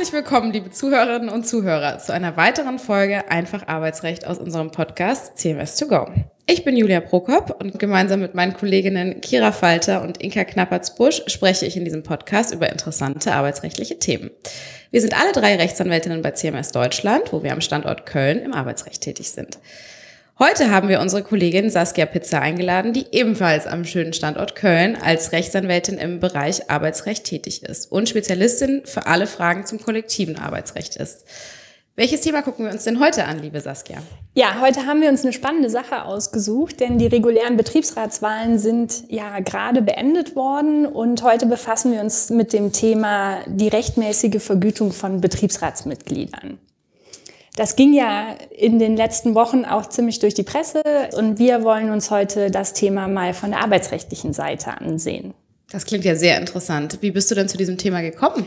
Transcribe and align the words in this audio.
Herzlich 0.00 0.14
willkommen, 0.14 0.50
liebe 0.50 0.70
Zuhörerinnen 0.70 1.28
und 1.28 1.46
Zuhörer, 1.46 1.98
zu 1.98 2.14
einer 2.14 2.38
weiteren 2.38 2.78
Folge 2.78 3.30
Einfach 3.30 3.68
Arbeitsrecht 3.68 4.26
aus 4.26 4.38
unserem 4.38 4.70
Podcast 4.70 5.36
CMS 5.36 5.76
2 5.76 5.86
go. 5.88 6.10
Ich 6.46 6.64
bin 6.64 6.74
Julia 6.74 7.00
Prokop 7.00 7.60
und 7.60 7.78
gemeinsam 7.78 8.20
mit 8.20 8.34
meinen 8.34 8.54
Kolleginnen 8.54 9.20
Kira 9.20 9.52
Falter 9.52 10.00
und 10.00 10.16
Inka 10.16 10.44
Knappertz-Busch 10.44 11.24
spreche 11.26 11.66
ich 11.66 11.76
in 11.76 11.84
diesem 11.84 12.02
Podcast 12.02 12.54
über 12.54 12.72
interessante 12.72 13.34
arbeitsrechtliche 13.34 13.98
Themen. 13.98 14.30
Wir 14.90 15.02
sind 15.02 15.20
alle 15.20 15.32
drei 15.32 15.56
Rechtsanwältinnen 15.56 16.22
bei 16.22 16.30
CMS 16.30 16.72
Deutschland, 16.72 17.30
wo 17.30 17.42
wir 17.42 17.52
am 17.52 17.60
Standort 17.60 18.06
Köln 18.06 18.38
im 18.38 18.54
Arbeitsrecht 18.54 19.02
tätig 19.02 19.30
sind. 19.32 19.58
Heute 20.42 20.70
haben 20.70 20.88
wir 20.88 21.00
unsere 21.00 21.22
Kollegin 21.22 21.68
Saskia 21.68 22.06
Pizza 22.06 22.40
eingeladen, 22.40 22.94
die 22.94 23.04
ebenfalls 23.12 23.66
am 23.66 23.84
schönen 23.84 24.14
Standort 24.14 24.54
Köln 24.54 24.96
als 24.96 25.32
Rechtsanwältin 25.32 25.98
im 25.98 26.18
Bereich 26.18 26.70
Arbeitsrecht 26.70 27.24
tätig 27.24 27.62
ist 27.62 27.92
und 27.92 28.08
Spezialistin 28.08 28.80
für 28.86 29.06
alle 29.06 29.26
Fragen 29.26 29.66
zum 29.66 29.82
kollektiven 29.82 30.38
Arbeitsrecht 30.38 30.96
ist. 30.96 31.26
Welches 31.94 32.22
Thema 32.22 32.40
gucken 32.40 32.64
wir 32.64 32.72
uns 32.72 32.84
denn 32.84 33.00
heute 33.00 33.26
an, 33.26 33.40
liebe 33.40 33.60
Saskia? 33.60 33.98
Ja, 34.34 34.62
heute 34.62 34.86
haben 34.86 35.02
wir 35.02 35.10
uns 35.10 35.24
eine 35.24 35.34
spannende 35.34 35.68
Sache 35.68 36.06
ausgesucht, 36.06 36.80
denn 36.80 36.96
die 36.96 37.08
regulären 37.08 37.58
Betriebsratswahlen 37.58 38.58
sind 38.58 39.04
ja 39.08 39.40
gerade 39.40 39.82
beendet 39.82 40.36
worden 40.36 40.86
und 40.86 41.22
heute 41.22 41.44
befassen 41.44 41.92
wir 41.92 42.00
uns 42.00 42.30
mit 42.30 42.54
dem 42.54 42.72
Thema 42.72 43.40
die 43.46 43.68
rechtmäßige 43.68 44.42
Vergütung 44.42 44.92
von 44.92 45.20
Betriebsratsmitgliedern. 45.20 46.58
Das 47.60 47.76
ging 47.76 47.92
ja 47.92 48.36
in 48.56 48.78
den 48.78 48.96
letzten 48.96 49.34
Wochen 49.34 49.66
auch 49.66 49.84
ziemlich 49.84 50.18
durch 50.18 50.32
die 50.32 50.44
Presse 50.44 50.82
und 51.12 51.38
wir 51.38 51.62
wollen 51.62 51.90
uns 51.90 52.10
heute 52.10 52.50
das 52.50 52.72
Thema 52.72 53.06
mal 53.06 53.34
von 53.34 53.50
der 53.50 53.60
arbeitsrechtlichen 53.62 54.32
Seite 54.32 54.80
ansehen. 54.80 55.34
Das 55.70 55.84
klingt 55.84 56.06
ja 56.06 56.16
sehr 56.16 56.40
interessant. 56.40 56.96
Wie 57.02 57.10
bist 57.10 57.30
du 57.30 57.34
denn 57.34 57.50
zu 57.50 57.58
diesem 57.58 57.76
Thema 57.76 58.00
gekommen? 58.00 58.46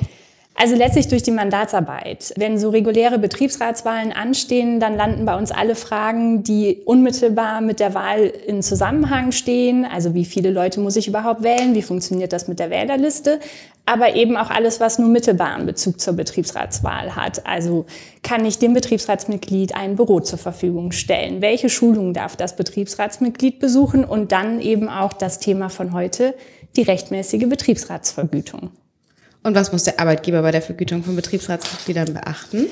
Also 0.56 0.76
letztlich 0.76 1.08
durch 1.08 1.24
die 1.24 1.32
Mandatsarbeit. 1.32 2.34
Wenn 2.38 2.60
so 2.60 2.70
reguläre 2.70 3.18
Betriebsratswahlen 3.18 4.12
anstehen, 4.12 4.80
dann 4.80 4.96
landen 4.96 5.26
bei 5.26 5.36
uns 5.36 5.52
alle 5.52 5.76
Fragen, 5.76 6.44
die 6.44 6.82
unmittelbar 6.86 7.60
mit 7.62 7.80
der 7.80 7.96
Wahl 7.96 8.32
in 8.48 8.62
Zusammenhang 8.62 9.32
stehen. 9.32 9.84
Also 9.84 10.14
wie 10.14 10.26
viele 10.26 10.52
Leute 10.52 10.80
muss 10.80 10.96
ich 10.96 11.08
überhaupt 11.08 11.44
wählen? 11.44 11.74
Wie 11.74 11.82
funktioniert 11.82 12.34
das 12.34 12.48
mit 12.48 12.60
der 12.60 12.70
Wählerliste? 12.70 13.40
Aber 13.86 14.16
eben 14.16 14.38
auch 14.38 14.52
alles, 14.52 14.80
was 14.80 15.00
nur 15.00 15.10
mittelbaren 15.10 15.66
Bezug 15.66 16.00
zur 16.00 16.14
Betriebsratswahl 16.14 17.16
hat. 17.16 17.46
Also 17.46 17.86
kann 18.22 18.46
ich 18.46 18.60
dem 18.60 18.74
Betriebsratsmitglied 18.74 19.76
ein 19.76 19.96
Büro 19.96 20.20
zur 20.20 20.40
Verfügung 20.40 20.92
stellen? 20.92 21.42
Welche 21.42 21.68
Schulungen 21.68 22.14
darf 22.14 22.38
das 22.38 22.56
Betriebsratsmitglied 22.56 23.60
besuchen? 23.60 24.06
Und 24.06 24.32
dann 24.32 24.62
eben 24.62 24.88
auch 24.88 25.14
das 25.14 25.40
Thema 25.40 25.70
von 25.70 25.94
heute, 25.94 26.36
die 26.78 26.84
rechtmäßige 26.84 27.50
Betriebsratsvergütung. 27.50 28.70
Und 29.44 29.56
was 29.56 29.72
muss 29.72 29.84
der 29.84 30.00
Arbeitgeber 30.00 30.42
bei 30.42 30.52
der 30.52 30.62
Vergütung 30.62 31.04
von 31.04 31.16
Betriebsratsmitgliedern 31.16 32.14
beachten? 32.14 32.68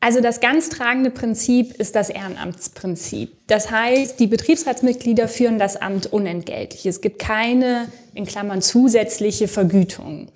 Also 0.00 0.20
das 0.20 0.40
ganz 0.40 0.68
tragende 0.68 1.10
Prinzip 1.10 1.74
ist 1.78 1.94
das 1.94 2.10
Ehrenamtsprinzip. 2.10 3.36
Das 3.46 3.70
heißt, 3.70 4.18
die 4.18 4.26
Betriebsratsmitglieder 4.26 5.28
führen 5.28 5.58
das 5.58 5.76
Amt 5.76 6.12
unentgeltlich. 6.12 6.86
Es 6.86 7.00
gibt 7.00 7.20
keine, 7.20 7.86
in 8.12 8.26
Klammern, 8.26 8.62
zusätzliche 8.62 9.46
Vergütung. 9.46 10.28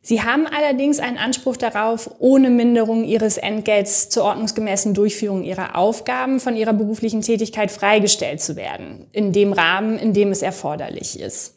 Sie 0.00 0.22
haben 0.22 0.46
allerdings 0.46 1.00
einen 1.00 1.16
Anspruch 1.16 1.56
darauf, 1.56 2.10
ohne 2.18 2.50
Minderung 2.50 3.04
ihres 3.04 3.36
Entgelts 3.36 4.10
zur 4.10 4.24
ordnungsgemäßen 4.24 4.94
Durchführung 4.94 5.42
ihrer 5.42 5.76
Aufgaben 5.76 6.40
von 6.40 6.56
ihrer 6.56 6.74
beruflichen 6.74 7.22
Tätigkeit 7.22 7.70
freigestellt 7.70 8.42
zu 8.42 8.54
werden, 8.54 9.06
in 9.12 9.32
dem 9.32 9.52
Rahmen, 9.52 9.98
in 9.98 10.12
dem 10.12 10.30
es 10.30 10.42
erforderlich 10.42 11.18
ist. 11.18 11.54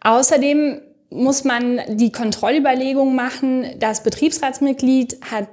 Außerdem 0.00 0.80
muss 1.10 1.44
man 1.44 1.80
die 1.88 2.12
Kontrollüberlegung 2.12 3.14
machen, 3.14 3.66
das 3.78 4.02
Betriebsratsmitglied 4.02 5.18
hat 5.30 5.48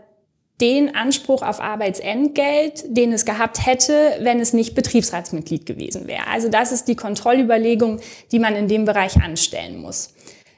den 0.62 0.95
Anspruch 0.95 1.41
auf 1.41 1.59
Arbeitsentgelt, 1.59 2.84
den 2.88 3.12
es 3.12 3.25
gehabt 3.25 3.66
hätte, 3.66 4.17
wenn 4.19 4.40
es 4.40 4.53
nicht 4.53 4.75
Betriebsratsmitglied 4.75 5.66
gewesen 5.66 6.07
wäre. 6.07 6.28
Also 6.28 6.50
das 6.50 6.72
ist 6.72 6.88
die 6.88 6.95
Kontrollüberlegung, 6.95 8.00
die 8.31 8.40
man 8.40 8.56
in 8.56 8.67
dem 8.67 8.85
Bereich 8.85 9.17
anstellen 9.17 9.81
muss. 9.81 10.13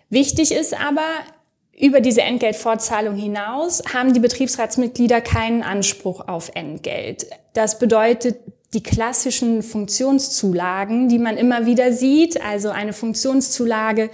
Wichtig 0.10 0.52
ist 0.52 0.80
aber, 0.80 1.08
über 1.80 2.02
diese 2.02 2.22
Entgeltfortzahlung 2.22 3.16
hinaus 3.16 3.82
haben 3.94 4.14
die 4.14 4.20
Betriebsratsmitglieder 4.20 5.22
keinen 5.22 5.64
Anspruch 5.64 6.28
auf 6.28 6.52
Entgelt. 6.54 7.26
Das 7.54 7.80
bedeutet, 7.80 8.38
die 8.74 8.84
klassischen 8.84 9.64
Funktionszulagen, 9.64 11.08
die 11.08 11.20
man 11.20 11.38
immer 11.38 11.66
wieder 11.66 11.92
sieht, 11.94 12.42
also 12.44 12.70
eine 12.70 12.94
Funktionszulage 12.94 14.10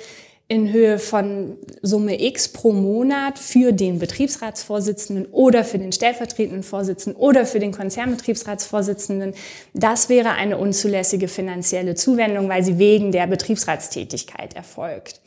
in 0.50 0.74
Höhe 0.74 0.98
von 0.98 1.58
Summe 1.84 2.20
X 2.22 2.48
pro 2.48 2.74
Monat 2.74 3.38
für 3.38 3.72
den 3.72 4.00
Betriebsratsvorsitzenden 4.00 5.28
oder 5.28 5.64
für 5.64 5.78
den 5.78 5.92
stellvertretenden 5.92 6.64
Vorsitzenden 6.64 7.22
oder 7.22 7.46
für 7.46 7.60
den 7.60 7.72
Konzernbetriebsratsvorsitzenden. 7.72 9.36
Das 9.76 10.10
wäre 10.10 10.32
eine 10.32 10.58
unzulässige 10.58 11.28
finanzielle 11.28 11.94
Zuwendung, 11.94 12.50
weil 12.50 12.64
sie 12.64 12.80
wegen 12.80 13.12
der 13.12 13.28
Betriebsratstätigkeit 13.28 14.56
erfolgt. 14.56 15.22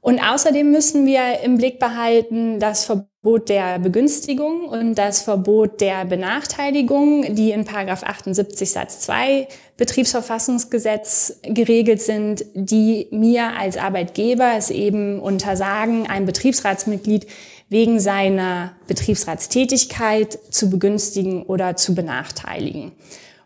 Und 0.00 0.20
außerdem 0.20 0.70
müssen 0.70 1.06
wir 1.06 1.40
im 1.42 1.58
Blick 1.58 1.78
behalten 1.80 2.60
das 2.60 2.84
Verbot 2.84 3.48
der 3.48 3.80
Begünstigung 3.80 4.68
und 4.68 4.94
das 4.94 5.22
Verbot 5.22 5.80
der 5.80 6.04
Benachteiligung, 6.04 7.34
die 7.34 7.50
in 7.50 7.66
78 7.68 8.70
Satz 8.70 9.00
2 9.00 9.48
Betriebsverfassungsgesetz 9.76 11.40
geregelt 11.42 12.00
sind, 12.00 12.44
die 12.54 13.08
mir 13.10 13.56
als 13.58 13.76
Arbeitgeber 13.76 14.52
es 14.56 14.70
eben 14.70 15.18
untersagen, 15.20 16.06
ein 16.06 16.26
Betriebsratsmitglied 16.26 17.26
wegen 17.68 18.00
seiner 18.00 18.76
Betriebsratstätigkeit 18.86 20.38
zu 20.50 20.70
begünstigen 20.70 21.42
oder 21.42 21.76
zu 21.76 21.94
benachteiligen. 21.94 22.92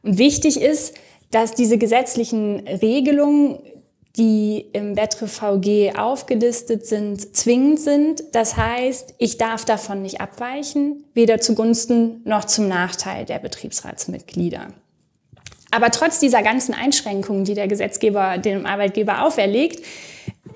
Und 0.02 0.18
wichtig 0.18 0.60
ist, 0.60 0.94
dass 1.30 1.54
diese 1.54 1.78
gesetzlichen 1.78 2.60
Regelungen 2.68 3.58
die 4.16 4.66
im 4.72 4.94
VG 4.94 5.94
aufgelistet 5.96 6.86
sind, 6.86 7.34
zwingend 7.34 7.80
sind. 7.80 8.22
Das 8.32 8.56
heißt, 8.56 9.14
ich 9.18 9.38
darf 9.38 9.64
davon 9.64 10.02
nicht 10.02 10.20
abweichen, 10.20 11.04
weder 11.14 11.40
zugunsten 11.40 12.20
noch 12.24 12.44
zum 12.44 12.68
Nachteil 12.68 13.24
der 13.24 13.38
Betriebsratsmitglieder. 13.38 14.68
Aber 15.70 15.90
trotz 15.90 16.20
dieser 16.20 16.42
ganzen 16.42 16.74
Einschränkungen, 16.74 17.44
die 17.44 17.54
der 17.54 17.66
Gesetzgeber 17.66 18.36
dem 18.36 18.66
Arbeitgeber 18.66 19.24
auferlegt, 19.24 19.82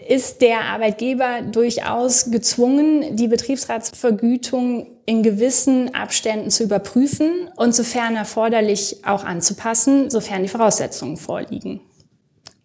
ist 0.06 0.43
der 0.43 0.61
Arbeitgeber 0.61 1.41
durchaus 1.50 2.31
gezwungen, 2.31 3.16
die 3.16 3.27
Betriebsratsvergütung 3.27 4.87
in 5.06 5.22
gewissen 5.22 5.95
Abständen 5.95 6.50
zu 6.50 6.65
überprüfen 6.65 7.50
und 7.56 7.75
sofern 7.75 8.16
erforderlich 8.16 8.99
auch 9.06 9.25
anzupassen, 9.25 10.11
sofern 10.11 10.43
die 10.43 10.49
Voraussetzungen 10.49 11.16
vorliegen. 11.16 11.81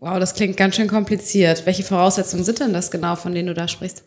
Wow, 0.01 0.17
das 0.17 0.33
klingt 0.33 0.57
ganz 0.57 0.75
schön 0.75 0.87
kompliziert. 0.87 1.67
Welche 1.67 1.83
Voraussetzungen 1.83 2.43
sind 2.43 2.59
denn 2.59 2.73
das 2.73 2.89
genau, 2.89 3.15
von 3.15 3.35
denen 3.35 3.49
du 3.49 3.53
da 3.53 3.67
sprichst? 3.67 4.03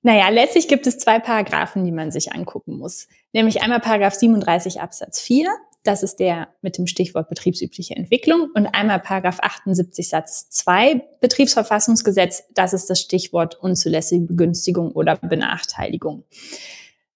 Naja, 0.00 0.30
letztlich 0.30 0.66
gibt 0.66 0.86
es 0.86 0.96
zwei 0.96 1.18
Paragraphen, 1.18 1.84
die 1.84 1.92
man 1.92 2.10
sich 2.10 2.32
angucken 2.32 2.78
muss. 2.78 3.06
Nämlich 3.34 3.60
einmal 3.60 3.80
Paragraph 3.80 4.14
37 4.14 4.80
Absatz 4.80 5.20
4. 5.20 5.46
Das 5.82 6.02
ist 6.02 6.20
der 6.20 6.48
mit 6.62 6.78
dem 6.78 6.86
Stichwort 6.86 7.28
betriebsübliche 7.28 7.96
Entwicklung. 7.96 8.48
Und 8.54 8.68
einmal 8.68 8.98
Paragraph 8.98 9.40
78 9.40 10.08
Satz 10.08 10.48
2 10.48 11.02
Betriebsverfassungsgesetz. 11.20 12.44
Das 12.54 12.72
ist 12.72 12.88
das 12.88 13.00
Stichwort 13.00 13.60
unzulässige 13.60 14.24
Begünstigung 14.24 14.92
oder 14.92 15.16
Benachteiligung. 15.16 16.24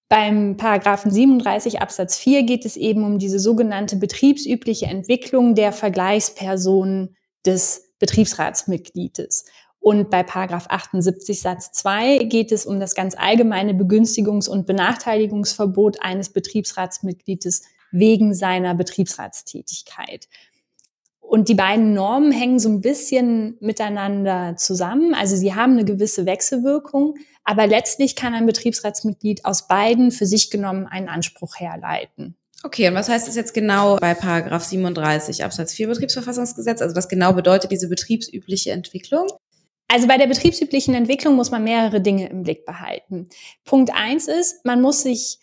Beim 0.09 0.57
Paragraphen 0.57 1.09
37 1.09 1.81
Absatz 1.81 2.19
4 2.19 2.43
geht 2.43 2.65
es 2.65 2.77
eben 2.77 3.03
um 3.03 3.17
diese 3.17 3.39
sogenannte 3.39 3.95
betriebsübliche 3.95 4.85
Entwicklung 4.85 5.55
der 5.55 5.71
Vergleichspersonen 5.71 7.15
des 7.47 7.85
Betriebsratsmitgliedes. 8.05 9.45
Und 9.79 10.09
bei 10.09 10.23
Paragraph 10.23 10.67
78 10.69 11.41
Satz 11.41 11.71
2 11.71 12.25
geht 12.25 12.51
es 12.51 12.65
um 12.65 12.79
das 12.79 12.95
ganz 12.95 13.15
allgemeine 13.15 13.73
Begünstigungs- 13.73 14.49
und 14.49 14.65
Benachteiligungsverbot 14.65 16.01
eines 16.01 16.29
Betriebsratsmitgliedes 16.29 17.63
wegen 17.91 18.33
seiner 18.33 18.75
Betriebsratstätigkeit. 18.75 20.27
Und 21.19 21.49
die 21.49 21.55
beiden 21.55 21.93
Normen 21.93 22.31
hängen 22.31 22.59
so 22.59 22.69
ein 22.69 22.81
bisschen 22.81 23.57
miteinander 23.59 24.55
zusammen. 24.57 25.15
Also 25.15 25.35
sie 25.35 25.55
haben 25.55 25.73
eine 25.73 25.85
gewisse 25.85 26.27
Wechselwirkung, 26.27 27.15
aber 27.43 27.65
letztlich 27.65 28.15
kann 28.15 28.35
ein 28.35 28.45
Betriebsratsmitglied 28.45 29.45
aus 29.45 29.67
beiden 29.67 30.11
für 30.11 30.27
sich 30.27 30.51
genommen 30.51 30.85
einen 30.85 31.09
Anspruch 31.09 31.55
herleiten. 31.57 32.37
Okay, 32.65 32.87
und 32.87 32.95
was 32.95 33.09
heißt 33.09 33.27
das 33.27 33.35
jetzt 33.35 33.53
genau 33.53 33.97
bei 33.97 34.15
Paragraph 34.15 34.63
37 34.63 35.43
Absatz 35.43 35.71
4 35.75 35.87
Betriebsverfassungsgesetz? 35.87 36.81
Also 36.81 36.95
was 36.95 37.07
genau 37.07 37.31
bedeutet 37.31 37.69
diese 37.69 37.87
betriebsübliche 37.87 38.71
Entwicklung? 38.71 39.27
Also 39.87 40.07
bei 40.07 40.17
der 40.17 40.25
betriebsüblichen 40.25 40.95
Entwicklung 40.95 41.35
muss 41.35 41.51
man 41.51 41.63
mehrere 41.63 42.01
Dinge 42.01 42.27
im 42.27 42.41
Blick 42.41 42.65
behalten. 42.65 43.29
Punkt 43.65 43.91
eins 43.93 44.27
ist, 44.27 44.65
man 44.65 44.81
muss 44.81 45.03
sich 45.03 45.37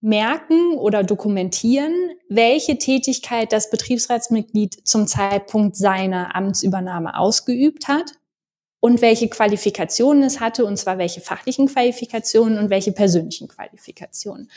merken 0.00 0.78
oder 0.78 1.04
dokumentieren, 1.04 1.92
welche 2.30 2.78
Tätigkeit 2.78 3.52
das 3.52 3.68
Betriebsratsmitglied 3.68 4.88
zum 4.88 5.06
Zeitpunkt 5.06 5.76
seiner 5.76 6.34
Amtsübernahme 6.34 7.18
ausgeübt 7.18 7.86
hat. 7.86 8.12
und 8.84 9.00
welche 9.00 9.28
Qualifikationen 9.28 10.24
es 10.24 10.40
hatte, 10.40 10.64
und 10.64 10.76
zwar 10.76 10.98
welche 10.98 11.20
fachlichen 11.20 11.68
Qualifikationen 11.68 12.58
und 12.58 12.68
welche 12.68 12.90
persönlichen 12.90 13.46
Qualifikationen. 13.46 14.50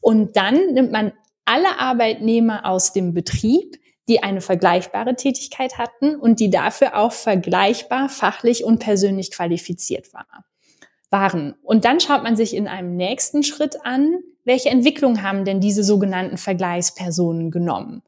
Und 0.00 0.36
dann 0.36 0.72
nimmt 0.72 0.90
man 0.90 1.12
alle 1.48 1.78
Arbeitnehmer 1.80 2.66
aus 2.66 2.92
dem 2.92 3.14
Betrieb, 3.14 3.80
die 4.08 4.22
eine 4.22 4.40
vergleichbare 4.40 5.16
Tätigkeit 5.16 5.78
hatten 5.78 6.14
und 6.14 6.40
die 6.40 6.50
dafür 6.50 6.96
auch 6.96 7.12
vergleichbar 7.12 8.08
fachlich 8.08 8.64
und 8.64 8.78
persönlich 8.78 9.30
qualifiziert 9.30 10.12
waren. 10.12 11.54
Und 11.62 11.84
dann 11.86 12.00
schaut 12.00 12.22
man 12.22 12.36
sich 12.36 12.54
in 12.54 12.68
einem 12.68 12.96
nächsten 12.96 13.42
Schritt 13.42 13.84
an, 13.84 14.18
welche 14.44 14.68
Entwicklung 14.68 15.22
haben 15.22 15.44
denn 15.44 15.60
diese 15.60 15.82
sogenannten 15.82 16.36
Vergleichspersonen 16.36 17.50
genommen. 17.50 18.02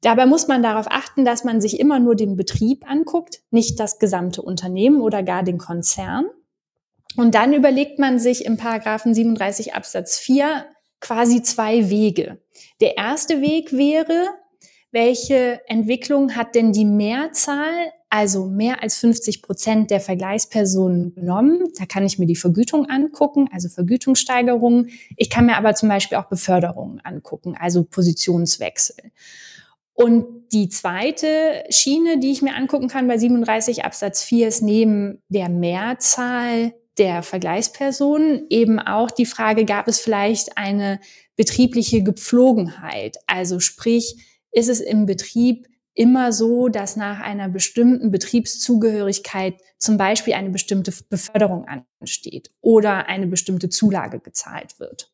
Dabei 0.00 0.26
muss 0.26 0.48
man 0.48 0.62
darauf 0.62 0.86
achten, 0.90 1.24
dass 1.24 1.44
man 1.44 1.60
sich 1.60 1.80
immer 1.80 1.98
nur 1.98 2.16
den 2.16 2.36
Betrieb 2.36 2.88
anguckt, 2.90 3.40
nicht 3.50 3.80
das 3.80 3.98
gesamte 3.98 4.42
Unternehmen 4.42 5.00
oder 5.00 5.22
gar 5.22 5.44
den 5.44 5.58
Konzern. 5.58 6.26
Und 7.16 7.34
dann 7.34 7.52
überlegt 7.52 7.98
man 7.98 8.18
sich 8.18 8.44
im 8.44 8.56
Paragraphen 8.56 9.14
37 9.14 9.74
Absatz 9.74 10.18
4 10.18 10.66
quasi 11.04 11.42
zwei 11.42 11.90
Wege. 11.90 12.38
Der 12.80 12.96
erste 12.96 13.42
Weg 13.42 13.72
wäre, 13.72 14.26
welche 14.90 15.60
Entwicklung 15.66 16.34
hat 16.34 16.54
denn 16.54 16.72
die 16.72 16.86
Mehrzahl, 16.86 17.92
also 18.08 18.46
mehr 18.46 18.82
als 18.82 18.96
50 18.98 19.42
Prozent 19.42 19.90
der 19.90 20.00
Vergleichspersonen 20.00 21.14
genommen? 21.14 21.64
Da 21.78 21.84
kann 21.84 22.06
ich 22.06 22.18
mir 22.18 22.26
die 22.26 22.36
Vergütung 22.36 22.88
angucken, 22.88 23.50
also 23.52 23.68
Vergütungssteigerungen. 23.68 24.90
Ich 25.16 25.28
kann 25.28 25.44
mir 25.44 25.58
aber 25.58 25.74
zum 25.74 25.90
Beispiel 25.90 26.16
auch 26.16 26.28
Beförderungen 26.28 27.00
angucken, 27.04 27.54
also 27.58 27.84
Positionswechsel. 27.84 28.96
Und 29.92 30.48
die 30.52 30.70
zweite 30.70 31.64
Schiene, 31.68 32.18
die 32.18 32.32
ich 32.32 32.40
mir 32.40 32.54
angucken 32.54 32.88
kann 32.88 33.06
bei 33.08 33.18
37 33.18 33.84
Absatz 33.84 34.22
4 34.22 34.48
ist 34.48 34.62
neben 34.62 35.22
der 35.28 35.50
Mehrzahl 35.50 36.72
der 36.98 37.22
Vergleichspersonen 37.22 38.46
eben 38.50 38.78
auch 38.78 39.10
die 39.10 39.26
Frage, 39.26 39.64
gab 39.64 39.88
es 39.88 40.00
vielleicht 40.00 40.56
eine 40.56 41.00
betriebliche 41.36 42.02
Gepflogenheit? 42.02 43.16
Also 43.26 43.60
sprich, 43.60 44.16
ist 44.52 44.68
es 44.68 44.80
im 44.80 45.06
Betrieb 45.06 45.66
immer 45.94 46.32
so, 46.32 46.68
dass 46.68 46.96
nach 46.96 47.20
einer 47.20 47.48
bestimmten 47.48 48.10
Betriebszugehörigkeit 48.10 49.54
zum 49.78 49.96
Beispiel 49.96 50.34
eine 50.34 50.50
bestimmte 50.50 50.92
Beförderung 51.08 51.66
ansteht 52.00 52.50
oder 52.60 53.06
eine 53.08 53.26
bestimmte 53.26 53.68
Zulage 53.68 54.20
gezahlt 54.20 54.78
wird. 54.80 55.12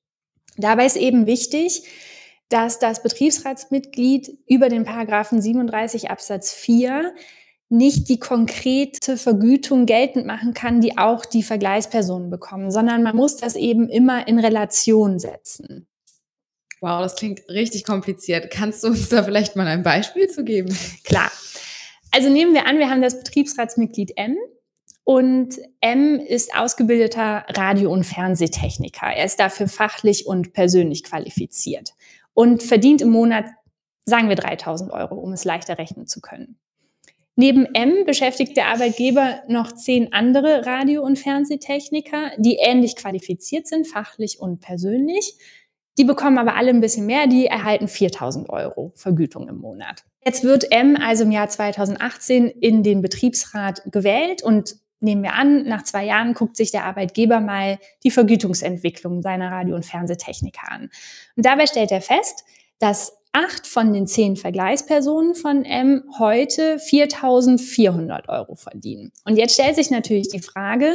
Dabei 0.57 0.87
ist 0.87 0.97
eben 0.97 1.27
wichtig, 1.27 1.85
dass 2.49 2.79
das 2.79 3.03
Betriebsratsmitglied 3.03 4.39
über 4.49 4.69
den 4.69 4.85
Paragraphen 4.85 5.41
37 5.41 6.11
Absatz 6.11 6.53
4 6.53 7.15
nicht 7.71 8.09
die 8.09 8.19
konkrete 8.19 9.17
Vergütung 9.17 9.87
geltend 9.87 10.27
machen 10.27 10.55
kann, 10.55 10.81
die 10.81 10.99
auch 10.99 11.25
die 11.25 11.45
Vergleichspersonen 11.45 12.29
bekommen, 12.29 12.71
sondern 12.71 13.03
man 13.03 13.17
muss 13.17 13.37
das 13.37 13.55
eben 13.55 13.89
immer 13.89 14.27
in 14.27 14.39
Relation 14.39 15.19
setzen. 15.19 15.87
Wow, 16.81 17.01
das 17.03 17.15
klingt 17.15 17.49
richtig 17.49 17.85
kompliziert. 17.85 18.51
Kannst 18.51 18.83
du 18.83 18.89
uns 18.89 19.09
da 19.09 19.23
vielleicht 19.23 19.55
mal 19.55 19.67
ein 19.67 19.83
Beispiel 19.83 20.29
zu 20.29 20.45
geben? 20.45 20.77
Klar. 21.05 21.31
Also 22.11 22.29
nehmen 22.29 22.55
wir 22.55 22.67
an, 22.67 22.79
wir 22.79 22.91
haben 22.91 23.03
das 23.03 23.19
Betriebsratsmitglied 23.19 24.17
M 24.17 24.37
und 25.05 25.57
M 25.81 26.19
ist 26.19 26.57
ausgebildeter 26.57 27.45
Radio- 27.49 27.93
und 27.93 28.05
Fernsehtechniker. 28.05 29.07
Er 29.07 29.27
ist 29.27 29.39
dafür 29.39 29.69
fachlich 29.69 30.27
und 30.27 30.53
persönlich 30.53 31.05
qualifiziert 31.05 31.95
und 32.35 32.65
verdient 32.65 33.03
im 33.03 33.11
Monat, 33.11 33.45
sagen 34.07 34.29
wir 34.29 34.37
3000 34.37 34.91
Euro, 34.91 35.15
um 35.15 35.33
es 35.33 35.45
leichter 35.45 35.79
rechnen 35.79 36.09
zu 36.09 36.21
können. 36.21 36.59
Neben 37.37 37.67
M 37.75 38.05
beschäftigt 38.05 38.57
der 38.57 38.67
Arbeitgeber 38.69 39.43
noch 39.49 39.73
zehn 39.73 40.13
andere 40.13 40.67
Radio- 40.67 41.03
und 41.03 41.19
Fernsehtechniker, 41.19 42.33
die 42.39 42.57
ähnlich 42.57 42.97
qualifiziert 42.97 43.67
sind, 43.67 43.87
fachlich 43.87 44.41
und 44.41 44.61
persönlich. 44.61 45.37
Die 45.97 46.05
bekommen 46.05 46.39
aber 46.39 46.57
alle 46.57 46.71
ein 46.71 46.81
bisschen 46.81 47.07
mehr, 47.07 47.27
die 47.27 47.47
erhalten 47.47 47.89
4000 47.89 48.49
Euro 48.51 48.93
Vergütung 48.95 49.49
im 49.49 49.59
Monat. 49.59 50.05
Jetzt 50.25 50.45
wird 50.45 50.71
M 50.73 50.97
also 50.97 51.25
im 51.25 51.33
Jahr 51.33 51.49
2018 51.49 52.49
in 52.49 52.83
den 52.83 53.03
Betriebsrat 53.03 53.83
gewählt 53.91 54.43
und 54.43 54.77
nehmen 55.01 55.23
wir 55.23 55.35
an, 55.35 55.65
nach 55.65 55.83
zwei 55.83 56.05
Jahren 56.05 56.35
guckt 56.35 56.57
sich 56.57 56.71
der 56.71 56.85
Arbeitgeber 56.85 57.41
mal 57.41 57.79
die 58.05 58.11
Vergütungsentwicklung 58.11 59.23
seiner 59.23 59.51
Radio- 59.51 59.77
und 59.77 59.87
Fernsehtechniker 59.87 60.71
an. 60.71 60.91
Und 61.37 61.47
dabei 61.47 61.67
stellt 61.67 61.91
er 61.91 62.03
fest, 62.03 62.45
dass 62.79 63.17
acht 63.33 63.67
von 63.67 63.93
den 63.93 64.07
zehn 64.07 64.37
Vergleichspersonen 64.37 65.35
von 65.35 65.65
M 65.65 66.05
heute 66.19 66.77
4.400 66.77 68.29
Euro 68.29 68.55
verdienen. 68.57 69.13
Und 69.25 69.37
jetzt 69.37 69.55
stellt 69.55 69.77
sich 69.77 69.91
natürlich 69.91 70.29
die 70.29 70.41
Frage, 70.41 70.95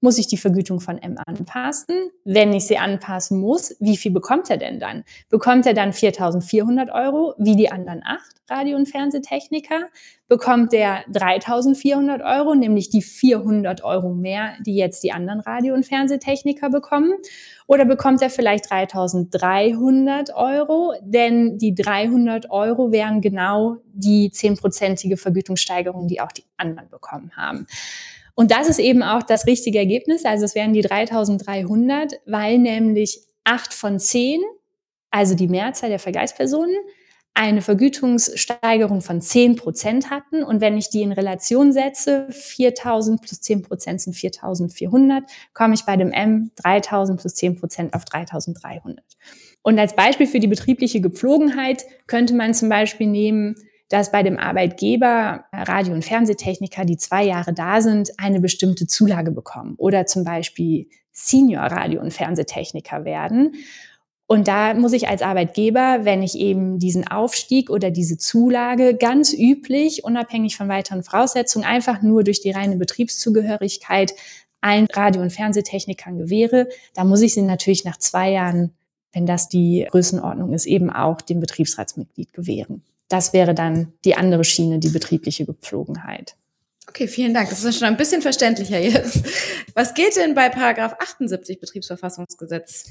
muss 0.00 0.18
ich 0.18 0.26
die 0.26 0.36
Vergütung 0.36 0.80
von 0.80 0.98
M 0.98 1.16
anpassen? 1.26 2.10
Wenn 2.24 2.52
ich 2.52 2.66
sie 2.66 2.78
anpassen 2.78 3.40
muss, 3.40 3.74
wie 3.80 3.96
viel 3.96 4.12
bekommt 4.12 4.50
er 4.50 4.56
denn 4.56 4.78
dann? 4.78 5.04
Bekommt 5.28 5.66
er 5.66 5.74
dann 5.74 5.92
4.400 5.92 6.92
Euro, 6.92 7.34
wie 7.38 7.56
die 7.56 7.70
anderen 7.70 8.02
acht 8.04 8.36
Radio- 8.48 8.76
und 8.76 8.88
Fernsehtechniker? 8.88 9.88
Bekommt 10.28 10.72
er 10.72 11.04
3.400 11.08 12.24
Euro, 12.24 12.54
nämlich 12.54 12.90
die 12.90 13.02
400 13.02 13.82
Euro 13.82 14.10
mehr, 14.14 14.54
die 14.64 14.76
jetzt 14.76 15.02
die 15.02 15.12
anderen 15.12 15.40
Radio- 15.40 15.74
und 15.74 15.84
Fernsehtechniker 15.84 16.70
bekommen? 16.70 17.14
Oder 17.66 17.84
bekommt 17.84 18.22
er 18.22 18.30
vielleicht 18.30 18.70
3.300 18.70 20.34
Euro? 20.34 20.94
Denn 21.02 21.58
die 21.58 21.74
300 21.74 22.50
Euro 22.50 22.92
wären 22.92 23.20
genau 23.20 23.76
die 23.92 24.30
zehnprozentige 24.30 25.16
Vergütungssteigerung, 25.16 26.06
die 26.06 26.20
auch 26.20 26.32
die 26.32 26.44
anderen 26.56 26.88
bekommen 26.88 27.32
haben. 27.36 27.66
Und 28.38 28.52
das 28.52 28.68
ist 28.68 28.78
eben 28.78 29.02
auch 29.02 29.24
das 29.24 29.48
richtige 29.48 29.80
Ergebnis. 29.80 30.24
Also 30.24 30.44
es 30.44 30.54
wären 30.54 30.72
die 30.72 30.80
3300, 30.80 32.20
weil 32.24 32.58
nämlich 32.58 33.26
acht 33.42 33.74
von 33.74 33.98
zehn, 33.98 34.40
also 35.10 35.34
die 35.34 35.48
Mehrzahl 35.48 35.90
der 35.90 35.98
Vergleichspersonen, 35.98 36.76
eine 37.34 37.62
Vergütungssteigerung 37.62 39.00
von 39.00 39.20
10 39.20 39.56
Prozent 39.56 40.10
hatten. 40.10 40.44
Und 40.44 40.60
wenn 40.60 40.78
ich 40.78 40.88
die 40.88 41.02
in 41.02 41.10
Relation 41.10 41.72
setze, 41.72 42.28
4000 42.30 43.20
plus 43.20 43.40
10 43.40 43.62
Prozent 43.62 44.02
sind 44.02 44.12
4400, 44.14 45.24
komme 45.52 45.74
ich 45.74 45.84
bei 45.84 45.96
dem 45.96 46.12
M 46.12 46.52
3000 46.62 47.20
plus 47.20 47.34
10 47.34 47.56
Prozent 47.56 47.92
auf 47.92 48.04
3300. 48.04 49.04
Und 49.62 49.80
als 49.80 49.96
Beispiel 49.96 50.28
für 50.28 50.38
die 50.38 50.46
betriebliche 50.46 51.00
Gepflogenheit 51.00 51.86
könnte 52.06 52.34
man 52.34 52.54
zum 52.54 52.68
Beispiel 52.68 53.08
nehmen, 53.08 53.56
dass 53.88 54.12
bei 54.12 54.22
dem 54.22 54.38
Arbeitgeber 54.38 55.44
Radio- 55.52 55.94
und 55.94 56.04
Fernsehtechniker, 56.04 56.84
die 56.84 56.96
zwei 56.96 57.24
Jahre 57.24 57.52
da 57.52 57.80
sind, 57.80 58.10
eine 58.18 58.40
bestimmte 58.40 58.86
Zulage 58.86 59.30
bekommen 59.30 59.74
oder 59.78 60.06
zum 60.06 60.24
Beispiel 60.24 60.88
Senior 61.12 61.64
Radio- 61.64 62.00
und 62.00 62.12
Fernsehtechniker 62.12 63.04
werden. 63.04 63.54
Und 64.26 64.46
da 64.46 64.74
muss 64.74 64.92
ich 64.92 65.08
als 65.08 65.22
Arbeitgeber, 65.22 66.00
wenn 66.02 66.22
ich 66.22 66.38
eben 66.38 66.78
diesen 66.78 67.08
Aufstieg 67.08 67.70
oder 67.70 67.90
diese 67.90 68.18
Zulage 68.18 68.94
ganz 68.94 69.32
üblich, 69.32 70.04
unabhängig 70.04 70.54
von 70.54 70.68
weiteren 70.68 71.02
Voraussetzungen, 71.02 71.64
einfach 71.64 72.02
nur 72.02 72.24
durch 72.24 72.42
die 72.42 72.50
reine 72.50 72.76
Betriebszugehörigkeit 72.76 74.14
allen 74.60 74.86
Radio- 74.92 75.22
und 75.22 75.32
Fernsehtechnikern 75.32 76.18
gewähre, 76.18 76.68
da 76.94 77.04
muss 77.04 77.22
ich 77.22 77.32
sie 77.32 77.42
natürlich 77.42 77.84
nach 77.84 77.96
zwei 77.96 78.30
Jahren, 78.30 78.74
wenn 79.12 79.24
das 79.24 79.48
die 79.48 79.86
Größenordnung 79.90 80.52
ist, 80.52 80.66
eben 80.66 80.90
auch 80.90 81.22
dem 81.22 81.40
Betriebsratsmitglied 81.40 82.34
gewähren. 82.34 82.82
Das 83.08 83.32
wäre 83.32 83.54
dann 83.54 83.92
die 84.04 84.16
andere 84.16 84.44
Schiene, 84.44 84.78
die 84.78 84.90
betriebliche 84.90 85.46
Gepflogenheit. 85.46 86.36
Okay, 86.88 87.06
vielen 87.06 87.34
Dank. 87.34 87.50
Das 87.50 87.62
ist 87.62 87.78
schon 87.78 87.86
ein 87.86 87.98
bisschen 87.98 88.22
verständlicher 88.22 88.78
jetzt. 88.78 89.22
Was 89.74 89.92
geht 89.92 90.16
denn 90.16 90.34
bei 90.34 90.48
Paragraph 90.48 90.94
78 90.98 91.60
Betriebsverfassungsgesetz? 91.60 92.86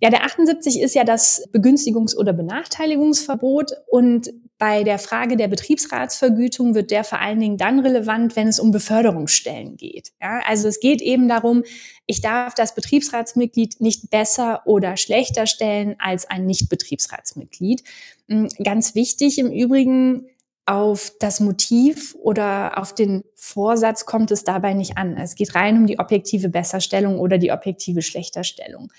Ja, 0.00 0.10
der 0.10 0.24
78 0.24 0.80
ist 0.80 0.94
ja 0.96 1.04
das 1.04 1.48
Begünstigungs- 1.52 2.16
oder 2.16 2.32
Benachteiligungsverbot 2.32 3.70
und 3.86 4.32
bei 4.58 4.84
der 4.84 4.98
Frage 4.98 5.36
der 5.36 5.48
Betriebsratsvergütung 5.48 6.74
wird 6.74 6.90
der 6.90 7.04
vor 7.04 7.20
allen 7.20 7.38
Dingen 7.38 7.56
dann 7.56 7.78
relevant, 7.80 8.36
wenn 8.36 8.48
es 8.48 8.58
um 8.58 8.72
Beförderungsstellen 8.72 9.76
geht. 9.76 10.12
Ja, 10.20 10.40
also 10.46 10.66
es 10.66 10.80
geht 10.80 11.00
eben 11.02 11.28
darum, 11.28 11.62
ich 12.06 12.22
darf 12.22 12.54
das 12.54 12.74
Betriebsratsmitglied 12.74 13.80
nicht 13.80 14.10
besser 14.10 14.62
oder 14.64 14.96
schlechter 14.96 15.46
stellen 15.46 15.96
als 15.98 16.28
ein 16.28 16.46
Nicht-Betriebsratsmitglied. 16.46 17.84
Hm, 18.28 18.48
ganz 18.64 18.94
wichtig 18.94 19.38
im 19.38 19.52
Übrigen, 19.52 20.26
auf 20.66 21.12
das 21.20 21.38
Motiv 21.38 22.16
oder 22.20 22.78
auf 22.78 22.92
den 22.92 23.22
Vorsatz 23.34 24.04
kommt 24.04 24.32
es 24.32 24.42
dabei 24.42 24.74
nicht 24.74 24.98
an. 24.98 25.16
Es 25.16 25.36
geht 25.36 25.54
rein 25.54 25.78
um 25.78 25.86
die 25.86 26.00
objektive 26.00 26.48
Besserstellung 26.48 27.20
oder 27.20 27.38
die 27.38 27.52
objektive 27.52 28.02
Schlechterstellung. 28.02 28.92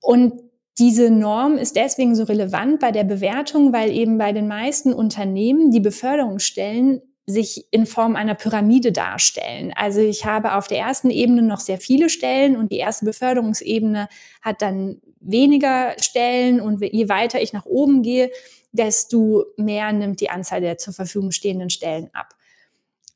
Und 0.00 0.42
diese 0.78 1.10
Norm 1.10 1.56
ist 1.56 1.76
deswegen 1.76 2.14
so 2.14 2.24
relevant 2.24 2.78
bei 2.78 2.92
der 2.92 3.04
Bewertung, 3.04 3.72
weil 3.72 3.90
eben 3.90 4.18
bei 4.18 4.32
den 4.32 4.46
meisten 4.46 4.92
Unternehmen 4.92 5.70
die 5.70 5.80
Beförderungsstellen 5.80 7.00
sich 7.26 7.66
in 7.72 7.84
Form 7.84 8.14
einer 8.14 8.34
Pyramide 8.34 8.92
darstellen. 8.92 9.72
Also 9.74 10.00
ich 10.00 10.24
habe 10.24 10.54
auf 10.54 10.66
der 10.66 10.78
ersten 10.78 11.10
Ebene 11.10 11.42
noch 11.42 11.60
sehr 11.60 11.78
viele 11.78 12.08
Stellen 12.08 12.56
und 12.56 12.70
die 12.70 12.78
erste 12.78 13.04
Beförderungsebene 13.04 14.08
hat 14.40 14.62
dann 14.62 15.00
weniger 15.20 15.94
Stellen 16.00 16.60
und 16.60 16.80
je 16.80 17.08
weiter 17.08 17.42
ich 17.42 17.52
nach 17.52 17.66
oben 17.66 18.02
gehe, 18.02 18.30
desto 18.72 19.44
mehr 19.56 19.92
nimmt 19.92 20.20
die 20.20 20.30
Anzahl 20.30 20.60
der 20.60 20.78
zur 20.78 20.94
Verfügung 20.94 21.30
stehenden 21.30 21.70
Stellen 21.70 22.10
ab. 22.12 22.34